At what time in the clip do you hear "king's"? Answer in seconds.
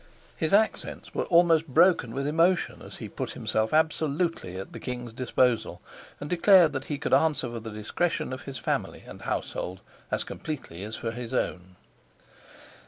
4.79-5.13